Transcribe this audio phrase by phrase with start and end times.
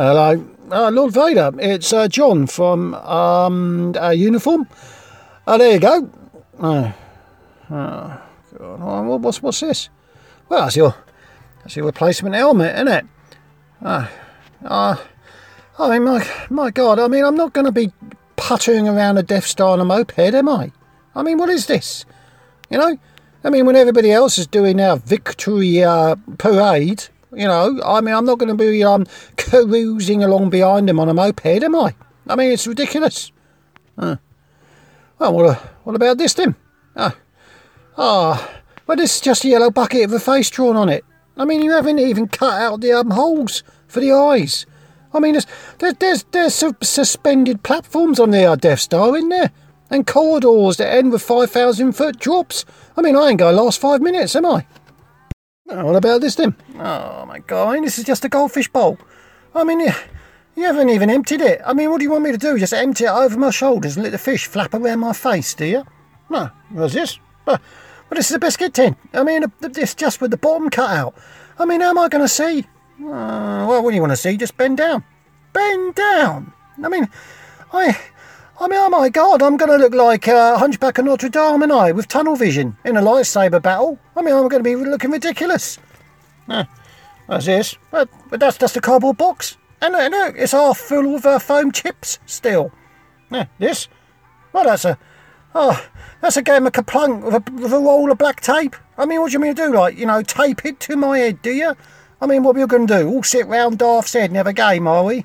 [0.00, 1.50] Hello, uh, Lord Vader.
[1.58, 4.68] It's uh, John from um, uh, Uniform.
[5.44, 6.08] Oh, there you go.
[6.60, 6.94] Oh,
[7.68, 8.22] oh,
[8.56, 8.80] God.
[8.80, 9.88] Oh, what's what's this?
[10.48, 10.94] Well, that's your
[11.62, 13.06] that's your replacement helmet, isn't it?
[13.82, 14.12] Ah,
[14.64, 14.96] uh,
[15.80, 17.00] I mean, my my God.
[17.00, 17.92] I mean, I'm not going to be
[18.36, 20.70] puttering around a Death Star on a moped, am I?
[21.16, 22.04] I mean, what is this?
[22.70, 22.96] You know,
[23.42, 28.14] I mean, when everybody else is doing our victory uh, parade, you know, I mean,
[28.14, 31.94] I'm not going to be um, cruising along behind them on a moped, am I?
[32.26, 33.32] I mean, it's ridiculous.
[35.18, 36.54] Well, what, uh, what about this then?
[36.94, 37.16] Ah,
[37.96, 38.50] oh,
[38.86, 41.04] well, this is just a yellow bucket with a face drawn on it.
[41.36, 44.64] I mean, you haven't even cut out the um, holes for the eyes.
[45.12, 45.46] I mean, there's
[45.78, 49.50] there's there's, there's suspended platforms on the Death Star, in there?
[49.90, 52.64] And corridors that end with 5,000 foot drops.
[52.96, 54.66] I mean, I ain't going to last five minutes, am I?
[55.68, 56.56] What about this then?
[56.78, 58.98] Oh my god, I mean, this is just a goldfish bowl.
[59.54, 59.92] I mean, you,
[60.56, 61.60] you haven't even emptied it.
[61.64, 62.58] I mean, what do you want me to do?
[62.58, 65.66] Just empty it over my shoulders and let the fish flap around my face, do
[65.66, 65.84] you?
[66.30, 67.18] No, what's this?
[67.44, 67.60] But,
[68.08, 68.96] but this is a biscuit tin.
[69.12, 71.14] I mean, it's just with the bottom cut out.
[71.58, 72.60] I mean, how am I going to see?
[73.00, 74.36] Uh, well, what do you want to see?
[74.36, 75.04] Just bend down.
[75.52, 76.52] Bend down.
[76.82, 77.08] I mean,
[77.72, 77.98] I,
[78.68, 81.62] I mean, oh my god, I'm going to look like uh, Hunchback of Notre Dame,
[81.62, 83.98] and I, with tunnel vision in a lightsaber battle.
[84.14, 85.78] I mean, I'm going to be looking ridiculous.
[86.50, 86.64] Uh,
[87.26, 87.78] that's this.
[87.90, 89.56] But, but that's just a cardboard box.
[89.80, 92.70] And look it's half full of uh, foam chips still.
[93.32, 93.88] Uh, this?
[94.52, 94.98] Well, that's a.
[95.54, 95.82] Oh,
[96.20, 98.76] that's a game of KerPlunk with a, with a roll of black tape.
[98.98, 99.74] I mean, what do you mean to do?
[99.74, 101.74] Like, you know, tape it to my head, do you?
[102.20, 103.08] I mean, what are we going to do?
[103.08, 105.24] All sit round Darth's head and have a game, are we?